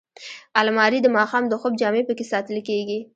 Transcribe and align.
الماري 0.61 0.99
د 1.01 1.07
ماښام 1.17 1.43
د 1.47 1.53
خوب 1.61 1.73
جامې 1.81 2.01
پکې 2.07 2.25
ساتل 2.33 2.57
کېږي 2.67 2.99